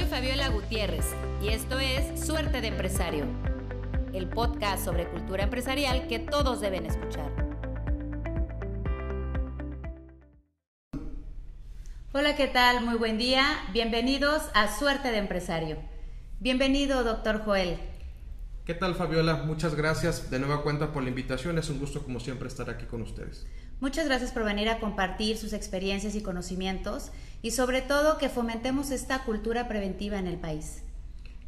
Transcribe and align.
Soy 0.00 0.08
Fabiola 0.08 0.48
Gutiérrez 0.48 1.04
y 1.42 1.48
esto 1.48 1.78
es 1.78 2.24
Suerte 2.24 2.62
de 2.62 2.68
Empresario, 2.68 3.26
el 4.14 4.30
podcast 4.30 4.82
sobre 4.82 5.06
cultura 5.06 5.42
empresarial 5.42 6.06
que 6.08 6.18
todos 6.18 6.62
deben 6.62 6.86
escuchar. 6.86 7.30
Hola, 12.14 12.34
¿qué 12.34 12.46
tal? 12.46 12.82
Muy 12.82 12.94
buen 12.94 13.18
día. 13.18 13.44
Bienvenidos 13.74 14.42
a 14.54 14.74
Suerte 14.74 15.10
de 15.10 15.18
Empresario. 15.18 15.76
Bienvenido, 16.38 17.04
doctor 17.04 17.44
Joel. 17.44 17.76
¿Qué 18.70 18.76
tal, 18.76 18.94
Fabiola? 18.94 19.34
Muchas 19.34 19.74
gracias 19.74 20.30
de 20.30 20.38
nueva 20.38 20.62
cuenta 20.62 20.92
por 20.92 21.02
la 21.02 21.08
invitación. 21.08 21.58
Es 21.58 21.68
un 21.70 21.80
gusto, 21.80 22.04
como 22.04 22.20
siempre, 22.20 22.46
estar 22.46 22.70
aquí 22.70 22.86
con 22.86 23.02
ustedes. 23.02 23.44
Muchas 23.80 24.06
gracias 24.06 24.30
por 24.30 24.44
venir 24.44 24.68
a 24.68 24.78
compartir 24.78 25.36
sus 25.38 25.54
experiencias 25.54 26.14
y 26.14 26.22
conocimientos 26.22 27.10
y 27.42 27.50
sobre 27.50 27.82
todo 27.82 28.16
que 28.16 28.28
fomentemos 28.28 28.92
esta 28.92 29.24
cultura 29.24 29.66
preventiva 29.66 30.20
en 30.20 30.28
el 30.28 30.36
país. 30.36 30.84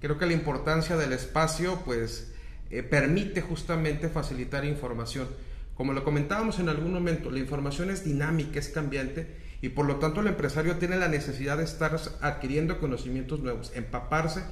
Creo 0.00 0.18
que 0.18 0.26
la 0.26 0.32
importancia 0.32 0.96
del 0.96 1.12
espacio 1.12 1.80
pues 1.84 2.32
eh, 2.70 2.82
permite 2.82 3.40
justamente 3.40 4.08
facilitar 4.08 4.64
información. 4.64 5.28
Como 5.76 5.92
lo 5.92 6.02
comentábamos 6.02 6.58
en 6.58 6.70
algún 6.70 6.92
momento, 6.92 7.30
la 7.30 7.38
información 7.38 7.90
es 7.90 8.04
dinámica, 8.04 8.58
es 8.58 8.68
cambiante 8.68 9.36
y 9.60 9.68
por 9.68 9.86
lo 9.86 10.00
tanto 10.00 10.22
el 10.22 10.26
empresario 10.26 10.76
tiene 10.78 10.96
la 10.96 11.06
necesidad 11.06 11.58
de 11.58 11.62
estar 11.62 11.96
adquiriendo 12.20 12.80
conocimientos 12.80 13.38
nuevos, 13.38 13.70
empaparse 13.76 14.42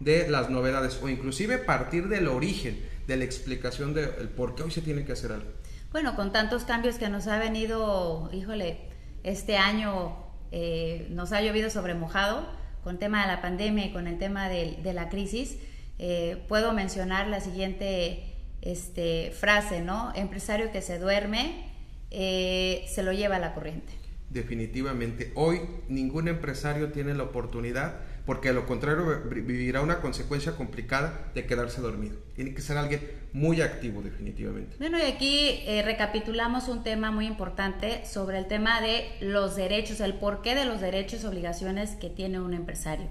de 0.00 0.28
las 0.28 0.50
novedades 0.50 0.98
o 1.02 1.08
inclusive 1.08 1.58
partir 1.58 2.08
del 2.08 2.28
origen, 2.28 2.80
de 3.06 3.16
la 3.16 3.24
explicación 3.24 3.94
del 3.94 4.28
por 4.28 4.54
qué 4.54 4.64
hoy 4.64 4.70
se 4.70 4.82
tiene 4.82 5.04
que 5.04 5.12
hacer 5.12 5.32
algo 5.32 5.50
bueno, 5.96 6.14
con 6.14 6.30
tantos 6.30 6.64
cambios 6.64 6.96
que 6.96 7.08
nos 7.08 7.26
ha 7.26 7.38
venido, 7.38 8.28
híjole, 8.30 8.76
este 9.22 9.56
año 9.56 10.14
eh, 10.52 11.06
nos 11.08 11.32
ha 11.32 11.40
llovido 11.40 11.70
sobre 11.70 11.94
mojado 11.94 12.46
con 12.84 12.96
el 12.96 12.98
tema 12.98 13.22
de 13.22 13.28
la 13.28 13.40
pandemia 13.40 13.86
y 13.86 13.92
con 13.94 14.06
el 14.06 14.18
tema 14.18 14.50
de, 14.50 14.92
la 14.92 15.08
crisis, 15.08 15.56
eh, 15.98 16.44
puedo 16.48 16.74
mencionar 16.74 17.28
la 17.28 17.40
siguiente 17.40 18.34
este, 18.60 19.30
frase, 19.30 19.80
¿no? 19.80 20.12
Empresario 20.14 20.70
que 20.70 20.82
se 20.82 20.98
duerme, 20.98 21.72
eh, 22.10 22.84
se 22.88 23.02
lo 23.02 23.14
lleva 23.14 23.36
a 23.36 23.38
la 23.38 23.54
corriente. 23.54 23.94
Definitivamente, 24.28 25.32
hoy 25.34 25.62
ningún 25.88 26.28
empresario 26.28 26.92
tiene 26.92 27.14
la 27.14 27.22
oportunidad 27.22 28.00
porque 28.26 28.48
a 28.48 28.52
lo 28.52 28.66
contrario 28.66 29.22
vivirá 29.30 29.80
una 29.80 30.00
consecuencia 30.00 30.56
complicada 30.56 31.30
de 31.32 31.46
quedarse 31.46 31.80
dormido. 31.80 32.16
Tiene 32.34 32.54
que 32.54 32.60
ser 32.60 32.76
alguien 32.76 33.08
muy 33.32 33.60
activo 33.62 34.02
definitivamente. 34.02 34.76
Bueno, 34.78 34.98
y 34.98 35.02
aquí 35.02 35.60
eh, 35.64 35.82
recapitulamos 35.84 36.66
un 36.66 36.82
tema 36.82 37.12
muy 37.12 37.26
importante 37.26 38.04
sobre 38.04 38.38
el 38.38 38.46
tema 38.46 38.80
de 38.80 39.06
los 39.20 39.54
derechos, 39.54 40.00
el 40.00 40.14
porqué 40.14 40.56
de 40.56 40.64
los 40.64 40.80
derechos 40.80 41.22
y 41.22 41.26
obligaciones 41.26 41.92
que 41.92 42.10
tiene 42.10 42.40
un 42.40 42.52
empresario. 42.52 43.06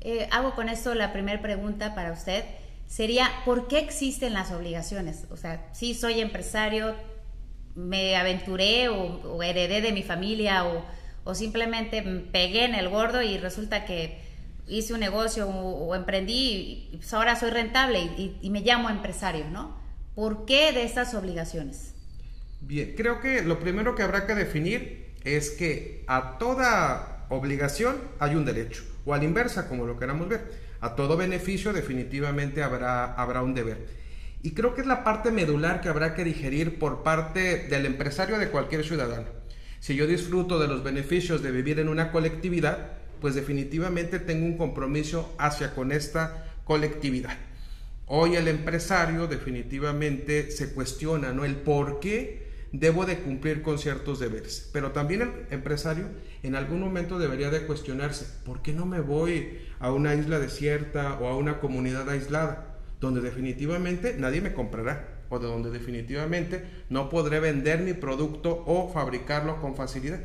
Eh, 0.00 0.28
hago 0.30 0.54
con 0.54 0.68
esto 0.68 0.94
la 0.94 1.12
primera 1.12 1.42
pregunta 1.42 1.96
para 1.96 2.12
usted. 2.12 2.44
Sería, 2.86 3.28
¿por 3.44 3.66
qué 3.66 3.80
existen 3.80 4.32
las 4.32 4.52
obligaciones? 4.52 5.24
O 5.30 5.36
sea, 5.36 5.68
si 5.72 5.94
soy 5.94 6.20
empresario, 6.20 6.94
me 7.74 8.14
aventuré 8.14 8.88
o 8.90 9.42
heredé 9.42 9.80
de 9.80 9.92
mi 9.92 10.04
familia 10.04 10.66
o 10.66 10.84
o 11.24 11.34
simplemente 11.34 12.02
pegué 12.32 12.64
en 12.64 12.74
el 12.74 12.88
gordo 12.88 13.22
y 13.22 13.38
resulta 13.38 13.84
que 13.84 14.20
hice 14.66 14.94
un 14.94 15.00
negocio 15.00 15.48
o, 15.48 15.94
emprendí 15.94 16.88
y 16.92 16.96
pues 16.96 17.12
ahora 17.14 17.36
soy 17.36 17.50
rentable 17.50 18.00
y, 18.00 18.50
me 18.50 18.60
llamo 18.60 18.90
empresario, 18.90 19.48
¿no? 19.50 19.80
¿Por 20.14 20.44
qué 20.44 20.72
de 20.72 20.84
estas 20.84 21.14
obligaciones? 21.14 21.94
Bien, 22.60 22.94
creo 22.96 23.20
que 23.20 23.42
lo 23.42 23.58
primero 23.58 23.94
que 23.94 24.02
habrá 24.02 24.26
que 24.26 24.34
definir 24.34 25.14
es 25.24 25.50
que 25.50 26.04
a 26.06 26.38
toda 26.38 27.26
obligación 27.28 27.96
hay 28.18 28.34
un 28.34 28.44
derecho, 28.44 28.84
o 29.04 29.14
a 29.14 29.18
la 29.18 29.24
inversa, 29.24 29.68
como 29.68 29.86
lo 29.86 29.98
queramos 29.98 30.28
ver. 30.28 30.72
A 30.80 30.94
todo 30.96 31.16
beneficio 31.16 31.72
definitivamente 31.72 32.62
habrá, 32.62 33.14
habrá 33.14 33.42
un 33.42 33.54
deber. 33.54 33.86
Y 34.42 34.52
creo 34.52 34.74
que 34.74 34.80
es 34.80 34.86
la 34.86 35.04
parte 35.04 35.30
medular 35.30 35.80
que 35.80 35.88
habrá 35.88 36.14
que 36.14 36.24
digerir 36.24 36.78
por 36.78 37.02
parte 37.02 37.68
del 37.68 37.86
empresario 37.86 38.38
de 38.38 38.48
cualquier 38.48 38.84
ciudadano. 38.84 39.41
Si 39.82 39.96
yo 39.96 40.06
disfruto 40.06 40.60
de 40.60 40.68
los 40.68 40.84
beneficios 40.84 41.42
de 41.42 41.50
vivir 41.50 41.80
en 41.80 41.88
una 41.88 42.12
colectividad, 42.12 42.92
pues 43.20 43.34
definitivamente 43.34 44.20
tengo 44.20 44.46
un 44.46 44.56
compromiso 44.56 45.34
hacia 45.40 45.74
con 45.74 45.90
esta 45.90 46.52
colectividad. 46.62 47.36
Hoy 48.06 48.36
el 48.36 48.46
empresario 48.46 49.26
definitivamente 49.26 50.52
se 50.52 50.72
cuestiona, 50.72 51.32
¿no? 51.32 51.44
El 51.44 51.56
por 51.56 51.98
qué 51.98 52.46
debo 52.70 53.06
de 53.06 53.18
cumplir 53.18 53.62
con 53.62 53.76
ciertos 53.80 54.20
deberes. 54.20 54.70
Pero 54.72 54.92
también 54.92 55.22
el 55.22 55.32
empresario 55.50 56.06
en 56.44 56.54
algún 56.54 56.78
momento 56.78 57.18
debería 57.18 57.50
de 57.50 57.66
cuestionarse, 57.66 58.26
¿por 58.44 58.62
qué 58.62 58.72
no 58.72 58.86
me 58.86 59.00
voy 59.00 59.58
a 59.80 59.90
una 59.90 60.14
isla 60.14 60.38
desierta 60.38 61.18
o 61.18 61.26
a 61.26 61.36
una 61.36 61.58
comunidad 61.58 62.08
aislada, 62.08 62.78
donde 63.00 63.20
definitivamente 63.20 64.14
nadie 64.16 64.42
me 64.42 64.52
comprará? 64.52 65.11
De 65.38 65.46
donde 65.46 65.70
definitivamente 65.70 66.64
no 66.88 67.08
podré 67.08 67.40
vender 67.40 67.80
mi 67.80 67.92
producto 67.92 68.64
o 68.66 68.92
fabricarlo 68.92 69.60
con 69.60 69.76
facilidad. 69.76 70.20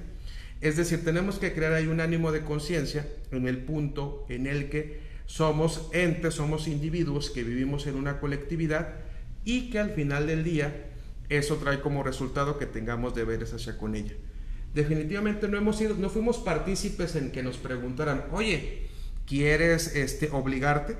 Es 0.61 0.77
decir, 0.77 1.03
tenemos 1.03 1.37
que 1.37 1.53
crear 1.53 1.73
ahí 1.73 1.87
un 1.87 2.01
ánimo 2.01 2.31
de 2.31 2.43
conciencia 2.43 3.07
en 3.31 3.47
el 3.47 3.59
punto 3.59 4.25
en 4.29 4.47
el 4.47 4.69
que 4.69 5.01
somos 5.25 5.89
entes, 5.93 6.33
somos 6.35 6.67
individuos 6.67 7.29
que 7.29 7.43
vivimos 7.43 7.85
en 7.85 7.95
una 7.95 8.19
colectividad 8.19 8.95
y 9.45 9.69
que 9.69 9.79
al 9.79 9.91
final 9.91 10.25
del 10.25 10.43
día 10.43 10.87
eso 11.29 11.57
trae 11.57 11.81
como 11.81 12.03
resultado 12.03 12.57
que 12.57 12.65
tengamos 12.65 13.13
deberes 13.13 13.53
hacia 13.53 13.77
con 13.77 13.95
ella. 13.95 14.13
Definitivamente 14.73 15.47
no 15.47 15.57
hemos 15.57 15.77
sido, 15.77 15.95
no 15.95 16.09
fuimos 16.09 16.37
partícipes 16.37 17.15
en 17.15 17.31
que 17.31 17.43
nos 17.43 17.57
preguntaran, 17.57 18.25
oye, 18.31 18.87
¿quieres 19.25 19.95
este, 19.95 20.29
obligarte? 20.31 20.97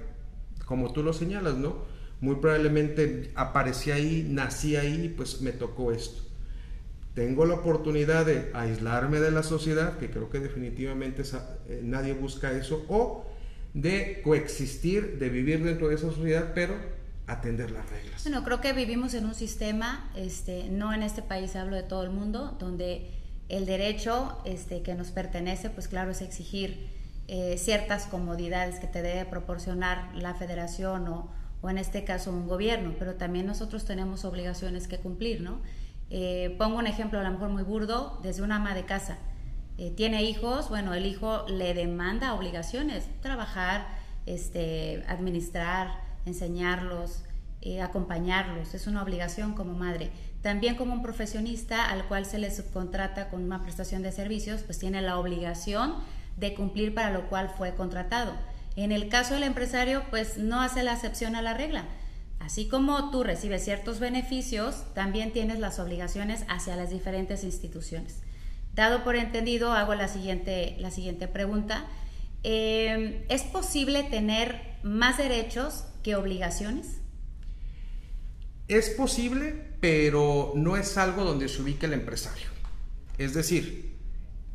Como 0.66 0.92
tú 0.92 1.04
lo 1.04 1.14
señalas, 1.14 1.56
¿no? 1.56 1.86
Muy 2.20 2.36
probablemente 2.36 3.32
aparecí 3.36 3.92
ahí, 3.92 4.26
nací 4.30 4.76
ahí, 4.76 5.14
pues 5.16 5.42
me 5.42 5.52
tocó 5.52 5.92
esto. 5.92 6.24
Tengo 7.14 7.46
la 7.46 7.56
oportunidad 7.56 8.26
de 8.26 8.52
aislarme 8.54 9.20
de 9.20 9.32
la 9.32 9.44
sociedad, 9.44 9.98
que 9.98 10.10
creo 10.10 10.30
que 10.30 10.40
definitivamente 10.40 11.24
eh, 11.68 11.82
nadie 11.84 12.14
busca 12.14 12.52
eso, 12.52 12.86
o 12.90 13.26
de 13.74 14.22
coexistir, 14.24 15.18
de 15.20 15.30
vivir 15.30 15.64
dentro 15.64 15.90
de 15.90 15.96
esa 15.96 16.08
sociedad, 16.12 16.52
pero 16.54 16.76
atender 17.28 17.72
las 17.72 17.90
reglas. 17.90 18.24
Bueno, 18.24 18.44
creo 18.44 18.62
que 18.62 18.74
vivimos 18.74 19.14
en 19.14 19.26
un 19.26 19.36
sistema, 19.36 20.12
este, 20.16 20.70
no 20.70 20.94
en 20.94 21.04
este 21.04 21.22
país 21.22 21.56
hablo 21.56 21.76
de 21.76 21.84
todo 21.84 22.04
el 22.04 22.10
mundo, 22.10 22.56
donde 22.60 23.12
el 23.50 23.66
derecho 23.66 24.38
este, 24.46 24.82
que 24.82 24.96
nos 24.96 25.12
pertenece, 25.12 25.70
pues 25.70 25.88
claro, 25.88 26.12
es 26.12 26.22
exigir 26.22 26.90
eh, 27.28 27.58
ciertas 27.58 28.06
comodidades 28.06 28.80
que 28.80 28.88
te 28.88 29.02
debe 29.02 29.26
proporcionar 29.26 30.16
la 30.16 30.34
federación 30.34 31.08
o, 31.08 31.30
o 31.62 31.70
en 31.70 31.78
este 31.78 32.04
caso 32.04 32.32
un 32.32 32.48
gobierno, 32.48 32.94
pero 33.00 33.16
también 33.16 33.46
nosotros 33.46 33.86
tenemos 33.86 34.26
obligaciones 34.26 34.88
que 34.88 35.00
cumplir, 35.00 35.42
¿no? 35.42 35.60
Eh, 36.10 36.56
pongo 36.58 36.78
un 36.78 36.88
ejemplo 36.88 37.20
a 37.20 37.24
lo 37.24 37.32
mejor 37.32 37.50
muy 37.50 37.64
burdo, 37.64 38.20
desde 38.24 38.42
una 38.42 38.58
ama 38.58 38.74
de 38.76 38.86
casa. 38.86 39.18
Eh, 39.78 39.92
tiene 39.92 40.24
hijos, 40.24 40.70
bueno, 40.70 40.94
el 40.94 41.06
hijo 41.06 41.46
le 41.48 41.74
demanda 41.74 42.34
obligaciones, 42.34 43.06
trabajar, 43.22 43.88
este, 44.26 45.04
administrar, 45.08 46.02
enseñarlos, 46.26 47.24
eh, 47.62 47.82
acompañarlos, 47.82 48.74
es 48.74 48.88
una 48.88 49.04
obligación 49.04 49.54
como 49.54 49.74
madre. 49.74 50.12
También 50.42 50.76
como 50.76 50.94
un 50.94 51.02
profesionista 51.02 51.90
al 51.90 52.06
cual 52.06 52.26
se 52.26 52.38
le 52.38 52.50
subcontrata 52.52 53.30
con 53.30 53.44
una 53.44 53.62
prestación 53.62 54.04
de 54.04 54.12
servicios, 54.12 54.62
pues 54.64 54.80
tiene 54.80 55.02
la 55.02 55.18
obligación 55.18 55.96
de 56.38 56.54
cumplir 56.54 56.94
para 56.94 57.12
lo 57.12 57.28
cual 57.30 57.50
fue 57.50 57.76
contratado. 57.76 58.34
En 58.78 58.92
el 58.92 59.10
caso 59.10 59.34
del 59.34 59.42
empresario, 59.42 60.04
pues 60.12 60.38
no 60.38 60.62
hace 60.62 60.84
la 60.84 60.94
excepción 60.94 61.36
a 61.36 61.42
la 61.42 61.56
regla. 61.56 61.86
Así 62.40 62.68
como 62.68 63.10
tú 63.10 63.24
recibes 63.24 63.66
ciertos 63.66 64.00
beneficios, 64.00 64.84
también 64.94 65.34
tienes 65.34 65.58
las 65.58 65.80
obligaciones 65.80 66.46
hacia 66.48 66.76
las 66.76 66.92
diferentes 66.92 67.44
instituciones. 67.44 68.20
Dado 68.76 69.04
por 69.04 69.16
entendido, 69.16 69.74
hago 69.74 69.96
la 69.96 70.08
siguiente, 70.08 70.76
la 70.78 70.92
siguiente 70.92 71.28
pregunta. 71.28 71.88
Em, 72.44 73.24
¿Es 73.30 73.42
posible 73.42 74.04
tener 74.04 74.62
más 74.84 75.18
derechos 75.18 75.86
que 76.04 76.16
obligaciones? 76.16 77.00
Es 78.68 78.92
posible, 78.92 79.72
pero 79.82 80.54
no 80.56 80.78
es 80.78 81.00
algo 81.00 81.24
donde 81.24 81.50
se 81.50 81.64
ubique 81.64 81.88
el 81.88 81.94
empresario. 81.94 82.46
Es 83.18 83.34
decir, 83.34 83.98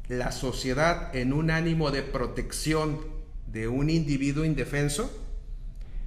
la 0.06 0.30
sociedad 0.30 1.14
en 1.16 1.32
un 1.32 1.50
ánimo 1.50 1.90
de 1.90 2.02
protección 2.02 3.11
de 3.52 3.68
un 3.68 3.90
individuo 3.90 4.44
indefenso 4.44 5.12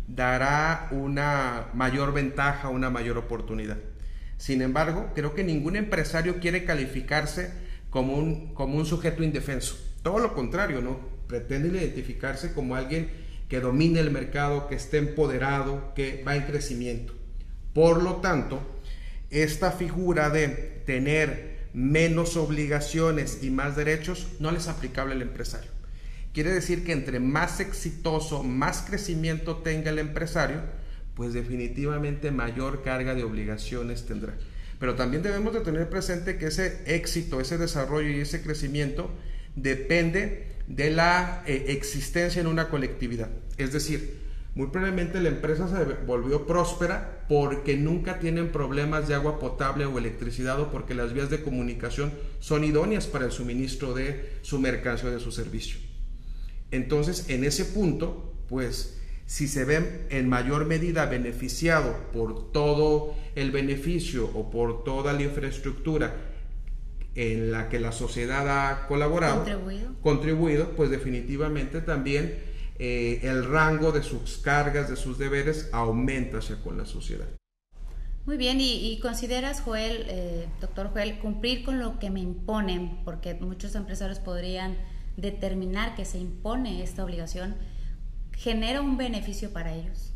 dará 0.07 0.87
una 0.91 1.67
mayor 1.73 2.13
ventaja, 2.13 2.69
una 2.69 2.89
mayor 2.89 3.17
oportunidad. 3.17 3.77
Sin 4.37 4.61
embargo, 4.61 5.11
creo 5.15 5.33
que 5.33 5.43
ningún 5.43 5.75
empresario 5.75 6.39
quiere 6.39 6.65
calificarse 6.65 7.51
como 7.89 8.17
un, 8.17 8.53
como 8.53 8.77
un 8.77 8.85
sujeto 8.85 9.23
indefenso. 9.23 9.77
Todo 10.03 10.19
lo 10.19 10.33
contrario, 10.33 10.81
¿no? 10.81 10.99
Pretende 11.27 11.69
identificarse 11.69 12.53
como 12.53 12.75
alguien 12.75 13.09
que 13.47 13.59
domine 13.59 13.99
el 13.99 14.11
mercado, 14.11 14.67
que 14.67 14.75
esté 14.75 14.97
empoderado, 14.97 15.93
que 15.95 16.23
va 16.27 16.35
en 16.35 16.43
crecimiento. 16.43 17.13
Por 17.73 18.01
lo 18.01 18.17
tanto, 18.17 18.59
esta 19.29 19.71
figura 19.71 20.29
de 20.29 20.47
tener 20.85 21.55
menos 21.73 22.37
obligaciones 22.37 23.39
y 23.43 23.49
más 23.49 23.75
derechos 23.75 24.27
no 24.39 24.49
es 24.51 24.67
aplicable 24.67 25.13
al 25.13 25.21
empresario. 25.21 25.74
Quiere 26.35 26.53
decir 26.53 26.83
que 26.83 26.91
entre 26.91 27.21
más 27.21 27.61
exitoso, 27.61 28.43
más 28.43 28.81
crecimiento 28.81 29.55
tenga 29.59 29.89
el 29.89 29.99
empresario, 29.99 30.59
pues 31.13 31.33
definitivamente 31.33 32.29
mayor 32.29 32.83
carga 32.83 33.15
de 33.15 33.23
obligaciones 33.23 34.05
tendrá. 34.05 34.33
Pero 34.77 34.95
también 34.95 35.23
debemos 35.23 35.53
de 35.53 35.61
tener 35.61 35.89
presente 35.89 36.37
que 36.37 36.47
ese 36.47 36.81
éxito, 36.93 37.39
ese 37.39 37.57
desarrollo 37.57 38.09
y 38.09 38.19
ese 38.19 38.41
crecimiento 38.41 39.11
depende 39.55 40.47
de 40.67 40.89
la 40.89 41.41
eh, 41.47 41.67
existencia 41.69 42.41
en 42.41 42.47
una 42.47 42.67
colectividad. 42.67 43.29
Es 43.57 43.71
decir, 43.71 44.17
muy 44.55 44.67
probablemente 44.67 45.21
la 45.21 45.29
empresa 45.29 45.69
se 45.69 46.03
volvió 46.05 46.45
próspera 46.45 47.25
porque 47.29 47.77
nunca 47.77 48.19
tienen 48.19 48.51
problemas 48.51 49.07
de 49.07 49.15
agua 49.15 49.39
potable 49.39 49.85
o 49.85 49.97
electricidad 49.97 50.59
o 50.59 50.69
porque 50.69 50.95
las 50.95 51.13
vías 51.13 51.29
de 51.29 51.41
comunicación 51.41 52.11
son 52.41 52.65
idóneas 52.65 53.07
para 53.07 53.23
el 53.23 53.31
suministro 53.31 53.93
de 53.93 54.33
su 54.41 54.59
mercancía 54.59 55.07
o 55.07 55.13
de 55.13 55.21
su 55.21 55.31
servicio. 55.31 55.84
Entonces, 56.71 57.29
en 57.29 57.43
ese 57.43 57.65
punto, 57.65 58.33
pues, 58.47 58.97
si 59.25 59.47
se 59.47 59.65
ven 59.65 60.05
en 60.09 60.29
mayor 60.29 60.65
medida 60.65 61.05
beneficiado 61.05 61.95
por 62.13 62.51
todo 62.51 63.15
el 63.35 63.51
beneficio 63.51 64.29
o 64.33 64.49
por 64.49 64.83
toda 64.83 65.13
la 65.13 65.23
infraestructura 65.23 66.15
en 67.15 67.51
la 67.51 67.69
que 67.69 67.79
la 67.79 67.91
sociedad 67.91 68.47
ha 68.49 68.87
colaborado, 68.87 69.37
contribuido, 69.37 69.95
contribuido 70.01 70.69
pues 70.75 70.89
definitivamente 70.89 71.81
también 71.81 72.37
eh, 72.77 73.21
el 73.23 73.45
rango 73.45 73.93
de 73.93 74.03
sus 74.03 74.37
cargas, 74.37 74.89
de 74.89 74.97
sus 74.97 75.17
deberes 75.17 75.69
aumenta 75.71 76.39
hacia 76.39 76.61
con 76.61 76.77
la 76.77 76.85
sociedad. 76.85 77.27
Muy 78.25 78.37
bien, 78.37 78.57
y, 78.59 78.99
consideras, 79.01 79.61
Joel, 79.61 80.05
eh, 80.07 80.47
doctor 80.59 80.89
Joel, 80.89 81.19
cumplir 81.19 81.63
con 81.63 81.79
lo 81.79 81.99
que 81.99 82.09
me 82.09 82.21
imponen, 82.21 83.03
porque 83.05 83.35
muchos 83.35 83.75
empresarios 83.75 84.17
podrían 84.19 84.75
determinar 85.17 85.95
que 85.95 86.05
se 86.05 86.17
impone 86.17 86.83
esta 86.83 87.03
obligación, 87.03 87.55
genera 88.35 88.81
un 88.81 88.97
beneficio 88.97 89.51
para 89.51 89.73
ellos? 89.73 90.11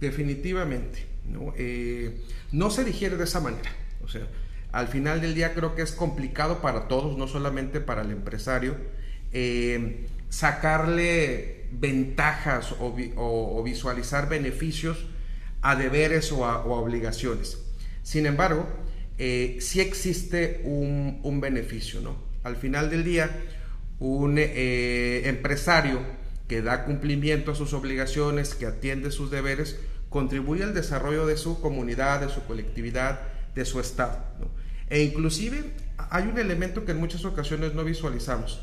Definitivamente, 0.00 1.06
¿no? 1.24 1.54
Eh, 1.56 2.20
no 2.52 2.70
se 2.70 2.84
digiere 2.84 3.16
de 3.16 3.24
esa 3.24 3.40
manera. 3.40 3.70
O 4.04 4.08
sea, 4.08 4.28
al 4.72 4.88
final 4.88 5.20
del 5.20 5.34
día 5.34 5.54
creo 5.54 5.74
que 5.74 5.82
es 5.82 5.92
complicado 5.92 6.60
para 6.60 6.88
todos, 6.88 7.16
no 7.16 7.26
solamente 7.26 7.80
para 7.80 8.02
el 8.02 8.10
empresario, 8.10 8.76
eh, 9.32 10.06
sacarle 10.28 11.66
ventajas 11.72 12.74
o, 12.78 13.62
visualizar 13.62 14.28
beneficios 14.28 15.06
a 15.62 15.76
deberes 15.76 16.30
o 16.32 16.44
a, 16.44 16.64
obligaciones. 16.64 17.58
Sin 18.02 18.26
embargo, 18.26 18.68
eh, 19.18 19.56
sí 19.60 19.80
existe 19.80 20.60
un, 20.64 21.20
un 21.22 21.40
beneficio, 21.40 22.00
¿no? 22.00 22.16
Al 22.44 22.56
final 22.56 22.90
del 22.90 23.02
día, 23.02 23.30
un 23.98 24.36
eh, 24.38 25.22
empresario 25.26 26.00
que 26.48 26.62
da 26.62 26.84
cumplimiento 26.84 27.52
a 27.52 27.54
sus 27.54 27.72
obligaciones, 27.72 28.54
que 28.54 28.66
atiende 28.66 29.10
sus 29.10 29.30
deberes, 29.30 29.78
contribuye 30.08 30.62
al 30.62 30.74
desarrollo 30.74 31.26
de 31.26 31.36
su 31.36 31.60
comunidad, 31.60 32.20
de 32.20 32.28
su 32.28 32.44
colectividad, 32.44 33.20
de 33.54 33.64
su 33.64 33.80
estado. 33.80 34.18
E 34.88 35.02
inclusive 35.02 35.72
hay 35.96 36.24
un 36.24 36.38
elemento 36.38 36.84
que 36.84 36.92
en 36.92 37.00
muchas 37.00 37.24
ocasiones 37.24 37.74
no 37.74 37.84
visualizamos, 37.84 38.60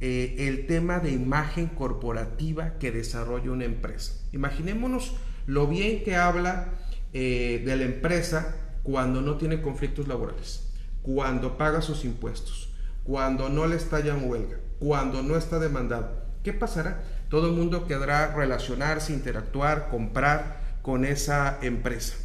eh, 0.00 0.48
el 0.48 0.66
tema 0.66 1.00
de 1.00 1.10
imagen 1.10 1.66
corporativa 1.68 2.78
que 2.78 2.90
desarrolla 2.92 3.50
una 3.50 3.64
empresa. 3.64 4.14
Imaginémonos 4.32 5.14
lo 5.46 5.66
bien 5.66 6.04
que 6.04 6.16
habla 6.16 6.74
eh, 7.12 7.62
de 7.64 7.76
la 7.76 7.84
empresa 7.84 8.54
cuando 8.82 9.20
no 9.20 9.36
tiene 9.36 9.60
conflictos 9.60 10.08
laborales, 10.08 10.68
cuando 11.02 11.58
paga 11.58 11.82
sus 11.82 12.04
impuestos, 12.04 12.70
cuando 13.08 13.48
no 13.48 13.66
le 13.66 13.76
estallan 13.76 14.28
huelga, 14.28 14.58
cuando 14.78 15.22
no 15.22 15.38
está 15.38 15.58
demandado. 15.58 16.10
¿Qué 16.44 16.52
pasará? 16.52 17.02
Todo 17.30 17.46
el 17.48 17.54
mundo 17.54 17.86
querrá 17.86 18.34
relacionarse, 18.34 19.14
interactuar, 19.14 19.88
comprar 19.88 20.60
con 20.82 21.06
esa 21.06 21.58
empresa. 21.62 22.16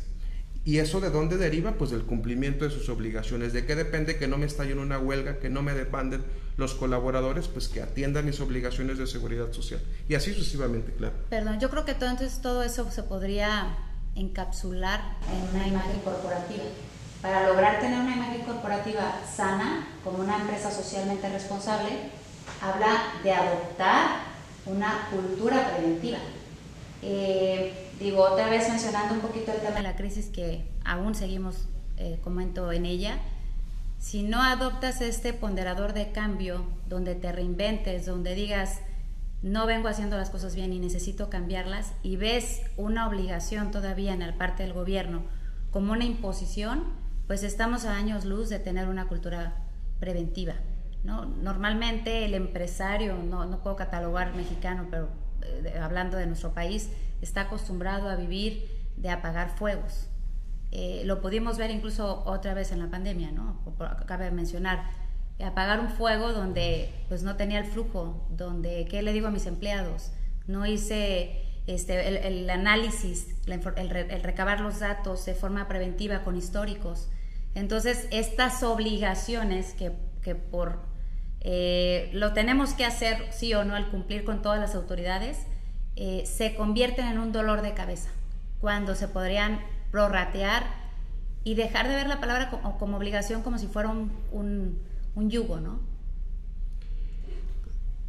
¿Y 0.66 0.80
eso 0.80 1.00
de 1.00 1.10
dónde 1.10 1.38
deriva? 1.38 1.76
Pues 1.76 1.92
del 1.92 2.04
cumplimiento 2.04 2.66
de 2.66 2.72
sus 2.72 2.90
obligaciones. 2.90 3.54
¿De 3.54 3.66
qué 3.66 3.76
depende 3.76 4.18
que 4.18 4.28
no 4.28 4.38
me 4.38 4.46
estallen 4.46 4.78
una 4.78 5.00
huelga, 5.00 5.40
que 5.40 5.50
no 5.50 5.62
me 5.62 5.74
demanden 5.74 6.22
los 6.58 6.74
colaboradores? 6.74 7.48
Pues 7.48 7.70
que 7.70 7.82
atiendan 7.82 8.26
mis 8.26 8.42
obligaciones 8.42 8.98
de 8.98 9.08
seguridad 9.08 9.54
social. 9.54 9.80
Y 10.10 10.16
así 10.16 10.34
sucesivamente, 10.34 10.92
claro. 10.92 11.16
Perdón, 11.30 11.62
yo 11.62 11.70
creo 11.70 11.86
que 11.86 11.92
entonces 11.92 12.42
todo 12.42 12.62
eso 12.62 12.92
se 12.92 13.04
podría 13.04 13.78
encapsular 14.16 15.00
en 15.32 15.56
una 15.56 15.66
imagen 15.66 16.02
corporativa 16.02 16.64
para 17.24 17.48
lograr 17.48 17.80
tener 17.80 18.02
una 18.02 18.18
imagen 18.18 18.42
corporativa 18.42 19.22
sana, 19.26 19.88
como 20.04 20.20
una 20.20 20.42
empresa 20.42 20.70
socialmente 20.70 21.30
responsable, 21.30 21.90
habla 22.62 22.98
de 23.24 23.32
adoptar 23.32 24.08
una 24.66 25.08
cultura 25.10 25.70
preventiva. 25.70 26.18
Eh, 27.02 27.92
digo, 27.98 28.24
otra 28.24 28.50
vez 28.50 28.68
mencionando 28.68 29.14
un 29.14 29.22
poquito 29.22 29.54
el 29.54 29.62
tema 29.62 29.78
de 29.78 29.84
la 29.84 29.96
crisis 29.96 30.28
que 30.28 30.68
aún 30.84 31.16
seguimos, 31.16 31.70
eh, 31.96 32.20
comento 32.22 32.74
en 32.74 32.86
ella, 32.86 33.18
si 34.00 34.24
no 34.24 34.42
adoptas 34.42 35.00
este 35.00 35.32
ponderador 35.32 35.94
de 35.94 36.12
cambio, 36.12 36.66
donde 36.90 37.16
te 37.16 37.32
reinventes, 37.32 38.06
donde 38.06 38.36
digas, 38.36 38.80
no 39.42 39.66
vengo 39.66 39.88
haciendo 39.88 40.18
las 40.18 40.30
cosas 40.30 40.56
bien 40.56 40.74
y 40.74 40.80
necesito 40.80 41.30
cambiarlas, 41.30 41.94
y 42.04 42.18
ves 42.18 42.64
una 42.76 43.08
obligación 43.08 43.72
todavía 43.72 44.14
en 44.14 44.20
la 44.20 44.38
parte 44.38 44.64
del 44.64 44.74
gobierno 44.74 45.24
como 45.72 45.94
una 45.94 46.04
imposición, 46.04 46.84
pues 47.28 47.44
estamos 47.44 47.86
a 47.86 47.96
años 47.96 48.26
luz 48.26 48.50
de 48.50 48.60
tener 48.60 48.88
una 48.88 49.08
cultura 49.08 49.56
preventiva. 50.00 50.56
¿no? 51.04 51.26
Normalmente 51.26 52.26
el 52.26 52.34
empresario, 52.34 53.18
no, 53.18 53.46
no 53.46 53.62
puedo 53.62 53.76
catalogar 53.76 54.34
mexicano, 54.36 54.88
pero 54.90 55.10
eh, 55.42 55.80
hablando 55.82 56.18
de 56.18 56.26
nuestro 56.26 56.54
país, 56.54 56.90
está 57.22 57.42
acostumbrado 57.42 58.10
a 58.10 58.16
vivir 58.16 58.70
de 58.98 59.10
apagar 59.10 59.56
fuegos. 59.58 60.08
Eh, 60.72 61.04
lo 61.06 61.22
pudimos 61.22 61.58
ver 61.58 61.72
incluso 61.72 62.24
otra 62.26 62.54
vez 62.54 62.72
en 62.72 62.80
la 62.80 62.90
pandemia, 62.90 63.32
¿no? 63.32 63.60
Cabe 64.08 64.32
mencionar, 64.32 64.90
apagar 65.44 65.80
un 65.80 65.90
fuego 65.90 66.34
donde 66.34 66.90
pues 67.10 67.22
no 67.24 67.36
tenía 67.36 67.60
el 67.60 67.66
flujo, 67.66 68.28
donde, 68.32 68.88
¿qué 68.90 69.02
le 69.04 69.14
digo 69.14 69.28
a 69.28 69.32
mis 69.32 69.46
empleados? 69.46 70.12
No 70.48 70.66
hice 70.66 71.53
este, 71.66 72.28
el, 72.28 72.50
análisis, 72.50 73.28
el, 73.48 74.24
recabar 74.24 74.60
los 74.60 74.80
datos 74.80 75.26
de 75.26 75.34
forma 75.34 75.68
preventiva 75.68 76.24
con 76.24 76.36
históricos. 76.36 77.08
Entonces, 77.56 78.08
estas 78.12 78.64
obligaciones 78.64 79.74
que, 79.74 79.92
por 80.36 80.82
eh, 81.42 82.10
lo 82.14 82.34
tenemos 82.34 82.74
que 82.74 82.86
hacer 82.86 83.18
sí 83.32 83.54
o 83.54 83.64
no 83.64 83.76
al 83.76 83.90
cumplir 83.92 84.24
con 84.24 84.42
todas 84.42 84.60
las 84.60 84.76
autoridades, 84.76 85.38
eh, 85.96 86.24
se 86.26 86.56
convierten 86.56 87.08
en 87.08 87.20
un 87.20 87.32
dolor 87.32 87.62
de 87.62 87.74
cabeza, 87.74 88.10
cuando 88.60 88.96
se 88.96 89.08
podrían 89.08 89.62
prorratear 89.92 90.64
y 91.44 91.56
dejar 91.56 91.88
de 91.88 91.96
ver 91.96 92.08
la 92.08 92.20
palabra 92.20 92.50
como, 92.50 92.98
obligación 92.98 93.42
como 93.44 93.58
si 93.58 93.68
fuera 93.68 93.90
un, 93.90 94.80
un 95.16 95.30
yugo, 95.30 95.60
¿no? 95.60 95.80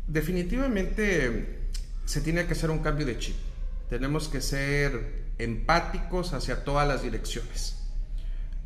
Definitivamente 0.06 1.64
se 2.04 2.20
tiene 2.20 2.46
que 2.46 2.52
hacer 2.52 2.70
un 2.70 2.78
cambio 2.80 3.06
de 3.06 3.18
chip. 3.18 3.36
Tenemos 3.94 4.26
que 4.26 4.40
ser 4.40 5.22
empáticos 5.38 6.32
hacia 6.32 6.64
todas 6.64 6.88
las 6.88 7.04
direcciones, 7.04 7.76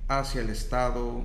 hacia 0.08 0.40
el 0.40 0.48
Estado, 0.48 1.22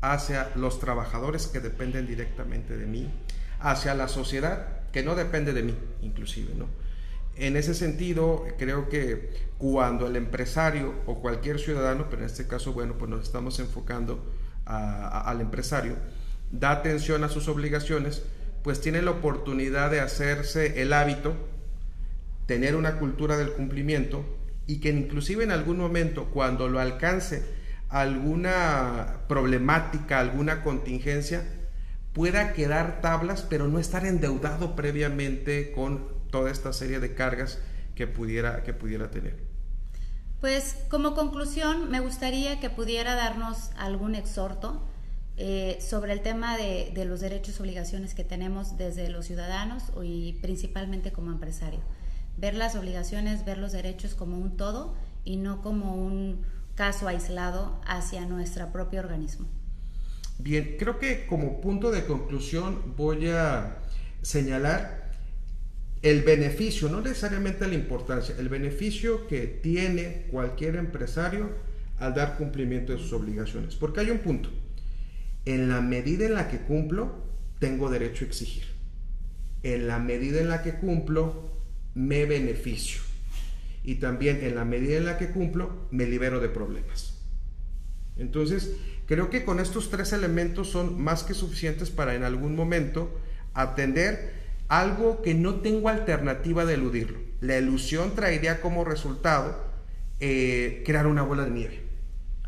hacia 0.00 0.50
los 0.54 0.80
trabajadores 0.80 1.48
que 1.48 1.60
dependen 1.60 2.06
directamente 2.06 2.78
de 2.78 2.86
mí, 2.86 3.12
hacia 3.60 3.94
la 3.94 4.08
sociedad 4.08 4.88
que 4.90 5.02
no 5.02 5.14
depende 5.16 5.52
de 5.52 5.64
mí, 5.64 5.76
inclusive, 6.00 6.54
¿no? 6.54 6.66
En 7.36 7.58
ese 7.58 7.74
sentido, 7.74 8.46
creo 8.56 8.88
que 8.88 9.28
cuando 9.58 10.06
el 10.06 10.16
empresario 10.16 10.94
o 11.04 11.20
cualquier 11.20 11.60
ciudadano, 11.60 12.06
pero 12.08 12.22
en 12.22 12.30
este 12.30 12.46
caso, 12.46 12.72
bueno, 12.72 12.96
pues 12.96 13.10
nos 13.10 13.22
estamos 13.22 13.58
enfocando 13.58 14.32
al 14.64 15.42
empresario, 15.42 15.96
da 16.50 16.70
atención 16.70 17.22
a 17.22 17.28
sus 17.28 17.48
obligaciones, 17.48 18.22
pues 18.62 18.80
tiene 18.80 19.02
la 19.02 19.10
oportunidad 19.10 19.90
de 19.90 20.00
hacerse 20.00 20.80
el 20.80 20.94
hábito 20.94 21.36
tener 22.46 22.76
una 22.76 22.98
cultura 22.98 23.36
del 23.36 23.52
cumplimiento 23.52 24.24
y 24.66 24.80
que 24.80 24.90
inclusive 24.90 25.44
en 25.44 25.50
algún 25.50 25.78
momento 25.78 26.30
cuando 26.30 26.68
lo 26.68 26.80
alcance 26.80 27.42
alguna 27.88 29.20
problemática, 29.28 30.18
alguna 30.18 30.62
contingencia, 30.62 31.44
pueda 32.14 32.54
quedar 32.54 33.00
tablas, 33.00 33.46
pero 33.48 33.68
no 33.68 33.78
estar 33.78 34.06
endeudado 34.06 34.74
previamente 34.74 35.72
con 35.72 36.08
toda 36.30 36.50
esta 36.50 36.72
serie 36.72 37.00
de 37.00 37.14
cargas 37.14 37.58
que 37.94 38.06
pudiera, 38.06 38.62
que 38.62 38.72
pudiera 38.72 39.10
tener. 39.10 39.36
Pues 40.40 40.76
como 40.88 41.14
conclusión, 41.14 41.90
me 41.90 42.00
gustaría 42.00 42.58
que 42.60 42.70
pudiera 42.70 43.14
darnos 43.14 43.70
algún 43.76 44.14
exhorto 44.14 44.88
eh, 45.36 45.78
sobre 45.80 46.12
el 46.12 46.22
tema 46.22 46.56
de, 46.56 46.92
de 46.94 47.04
los 47.04 47.20
derechos 47.20 47.58
y 47.58 47.62
obligaciones 47.62 48.14
que 48.14 48.24
tenemos 48.24 48.76
desde 48.76 49.08
los 49.08 49.26
ciudadanos 49.26 49.84
y 50.02 50.38
principalmente 50.42 51.12
como 51.12 51.30
empresario 51.30 51.80
ver 52.36 52.54
las 52.54 52.74
obligaciones, 52.74 53.44
ver 53.44 53.58
los 53.58 53.72
derechos 53.72 54.14
como 54.14 54.38
un 54.38 54.56
todo 54.56 54.96
y 55.24 55.36
no 55.36 55.62
como 55.62 55.94
un 55.94 56.42
caso 56.74 57.08
aislado 57.08 57.80
hacia 57.86 58.26
nuestro 58.26 58.72
propio 58.72 59.00
organismo. 59.00 59.46
Bien, 60.38 60.76
creo 60.78 60.98
que 60.98 61.26
como 61.26 61.60
punto 61.60 61.90
de 61.90 62.04
conclusión 62.04 62.94
voy 62.96 63.28
a 63.28 63.78
señalar 64.22 65.10
el 66.02 66.22
beneficio, 66.22 66.88
no 66.88 67.00
necesariamente 67.00 67.66
la 67.68 67.74
importancia, 67.74 68.34
el 68.38 68.48
beneficio 68.48 69.28
que 69.28 69.46
tiene 69.46 70.26
cualquier 70.30 70.76
empresario 70.76 71.50
al 71.98 72.14
dar 72.14 72.36
cumplimiento 72.36 72.92
de 72.92 72.98
sus 72.98 73.12
obligaciones. 73.12 73.76
Porque 73.76 74.00
hay 74.00 74.10
un 74.10 74.18
punto, 74.18 74.50
en 75.44 75.68
la 75.68 75.80
medida 75.80 76.26
en 76.26 76.34
la 76.34 76.48
que 76.48 76.58
cumplo, 76.58 77.22
tengo 77.60 77.88
derecho 77.88 78.24
a 78.24 78.28
exigir. 78.28 78.64
En 79.62 79.86
la 79.86 80.00
medida 80.00 80.40
en 80.40 80.48
la 80.48 80.64
que 80.64 80.74
cumplo, 80.74 81.52
me 81.94 82.26
beneficio. 82.26 83.00
Y 83.84 83.96
también 83.96 84.40
en 84.42 84.54
la 84.54 84.64
medida 84.64 84.96
en 84.96 85.06
la 85.06 85.18
que 85.18 85.30
cumplo, 85.30 85.88
me 85.90 86.06
libero 86.06 86.40
de 86.40 86.48
problemas. 86.48 87.18
Entonces, 88.16 88.76
creo 89.06 89.30
que 89.30 89.44
con 89.44 89.58
estos 89.58 89.90
tres 89.90 90.12
elementos 90.12 90.68
son 90.68 91.00
más 91.02 91.24
que 91.24 91.34
suficientes 91.34 91.90
para 91.90 92.14
en 92.14 92.22
algún 92.22 92.54
momento 92.54 93.18
atender 93.54 94.32
algo 94.68 95.20
que 95.22 95.34
no 95.34 95.56
tengo 95.56 95.88
alternativa 95.88 96.64
de 96.64 96.74
eludirlo. 96.74 97.18
La 97.40 97.58
ilusión 97.58 98.14
traería 98.14 98.60
como 98.60 98.84
resultado 98.84 99.64
eh, 100.20 100.82
crear 100.86 101.06
una 101.06 101.22
bola 101.22 101.44
de 101.44 101.50
nieve, 101.50 101.82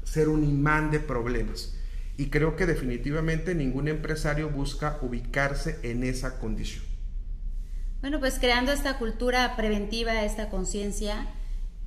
ser 0.05 0.29
un 0.29 0.45
imán 0.45 0.91
de 0.91 1.01
problemas. 1.01 1.77
Y 2.17 2.27
creo 2.27 2.55
que 2.55 2.67
definitivamente 2.67 3.55
ningún 3.57 3.89
empresario 3.89 4.49
busca 4.49 4.99
ubicarse 5.03 5.79
en 5.83 6.05
esa 6.05 6.39
condición. 6.39 6.94
Bueno, 8.05 8.21
pues 8.21 8.39
creando 8.39 8.71
esta 8.71 8.99
cultura 8.99 9.57
preventiva, 9.57 10.25
esta 10.25 10.51
conciencia, 10.51 11.27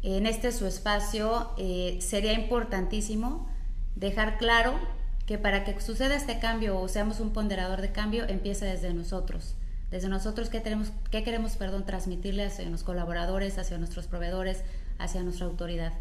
en 0.01 0.25
este 0.25 0.51
su 0.51 0.65
espacio, 0.65 1.51
eh, 1.59 1.99
sería 2.01 2.33
importantísimo 2.33 3.47
dejar 3.95 4.39
claro 4.39 4.79
que 5.27 5.37
para 5.37 5.63
que 5.63 5.79
suceda 5.79 6.15
este 6.15 6.39
cambio 6.39 6.79
o 6.79 6.87
seamos 6.87 7.19
un 7.19 7.33
ponderador 7.33 7.81
de 7.81 7.91
cambio, 7.91 8.27
empieza 8.27 8.65
desde 8.65 8.95
nosotros. 8.95 9.53
Desde 9.91 10.09
nosotros, 10.09 10.49
¿qué, 10.49 10.59
tenemos, 10.59 10.91
qué 11.11 11.23
queremos 11.23 11.55
perdón, 11.55 11.85
transmitirle 11.85 12.45
hacia 12.45 12.67
los 12.67 12.81
colaboradores, 12.81 13.59
hacia 13.59 13.77
nuestros 13.77 14.07
proveedores, 14.07 14.63
hacia 14.97 15.21
nuestra 15.21 15.45
autoridad? 15.45 15.93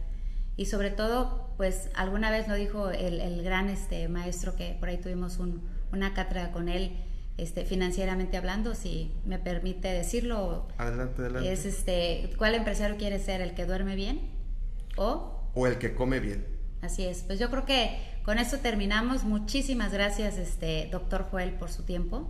Y 0.56 0.64
sobre 0.64 0.92
todo, 0.92 1.50
pues 1.58 1.90
alguna 1.94 2.30
vez 2.30 2.48
lo 2.48 2.54
dijo 2.54 2.88
el, 2.88 3.42
gran 3.42 3.68
este, 3.68 4.08
maestro 4.08 4.56
que 4.56 4.78
por 4.80 4.88
ahí 4.88 4.96
tuvimos 4.96 5.38
una 5.92 6.14
cátedra 6.14 6.52
con 6.52 6.70
él, 6.70 6.96
este, 7.38 7.64
financieramente 7.64 8.36
hablando, 8.36 8.74
si 8.74 9.12
me 9.24 9.38
permite 9.38 9.88
decirlo. 9.88 10.68
Adelante, 10.78 11.22
adelante. 11.22 11.52
Es 11.52 11.66
este, 11.66 12.30
¿cuál 12.38 12.54
empresario 12.54 12.96
quiere 12.96 13.18
ser? 13.18 13.40
¿El 13.40 13.54
que 13.54 13.66
duerme 13.66 13.94
bien? 13.94 14.20
¿O? 14.96 15.50
O 15.54 15.66
el 15.66 15.78
que 15.78 15.94
come 15.94 16.20
bien. 16.20 16.46
Así 16.82 17.04
es. 17.04 17.22
Pues 17.22 17.38
yo 17.38 17.50
creo 17.50 17.64
que 17.64 17.98
con 18.24 18.38
esto 18.38 18.58
terminamos. 18.58 19.24
Muchísimas 19.24 19.92
gracias, 19.92 20.38
este, 20.38 20.88
doctor 20.90 21.26
Joel, 21.30 21.52
por 21.52 21.70
su 21.70 21.82
tiempo. 21.82 22.28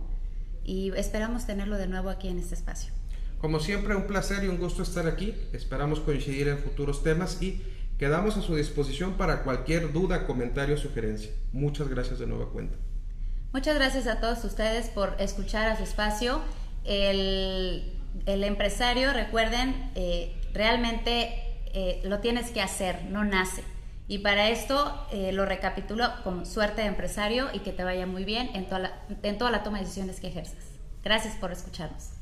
Y 0.63 0.91
esperamos 0.97 1.45
tenerlo 1.45 1.77
de 1.77 1.87
nuevo 1.87 2.09
aquí 2.09 2.27
en 2.27 2.39
este 2.39 2.55
espacio. 2.55 2.91
Como 3.39 3.59
siempre, 3.59 3.95
un 3.95 4.07
placer 4.07 4.43
y 4.43 4.47
un 4.47 4.57
gusto 4.57 4.83
estar 4.83 5.07
aquí. 5.07 5.33
Esperamos 5.53 5.99
coincidir 6.01 6.49
en 6.49 6.57
futuros 6.57 7.03
temas 7.03 7.41
y 7.41 7.61
quedamos 7.97 8.35
a 8.35 8.41
su 8.41 8.55
disposición 8.55 9.13
para 9.13 9.43
cualquier 9.43 9.93
duda, 9.93 10.25
comentario 10.27 10.75
o 10.75 10.77
sugerencia. 10.77 11.31
Muchas 11.53 11.87
gracias 11.87 12.19
de 12.19 12.27
nueva 12.27 12.49
cuenta. 12.51 12.75
Muchas 13.53 13.75
gracias 13.75 14.07
a 14.07 14.19
todos 14.19 14.43
ustedes 14.43 14.89
por 14.89 15.15
escuchar 15.19 15.67
a 15.67 15.77
su 15.77 15.83
espacio. 15.83 16.41
El, 16.83 17.93
empresario, 18.25 19.13
recuerden, 19.13 19.91
eh, 19.95 20.35
realmente 20.53 21.43
eh, 21.73 22.01
lo 22.03 22.19
tienes 22.19 22.51
que 22.51 22.61
hacer, 22.61 23.05
no 23.05 23.23
nace. 23.23 23.63
Y 24.07 24.19
para 24.19 24.49
esto 24.49 25.07
eh, 25.11 25.31
lo 25.31 25.45
recapitulo 25.45 26.09
con 26.23 26.45
suerte 26.45 26.81
de 26.81 26.87
empresario 26.87 27.47
y 27.53 27.59
que 27.59 27.73
te 27.73 27.83
vaya 27.83 28.05
muy 28.05 28.23
bien 28.23 28.49
en 28.53 28.65
toda, 28.65 28.79
la, 28.79 28.93
en 29.21 29.37
toda 29.37 29.51
la 29.51 29.63
toma 29.63 29.79
de 29.79 29.83
decisiones 29.83 30.19
que 30.19 30.27
ejerzas. 30.27 30.63
Gracias 31.03 31.35
por 31.35 31.51
escucharnos. 31.51 32.16